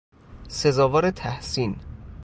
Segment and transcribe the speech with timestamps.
[0.47, 1.75] سزاوار تحسین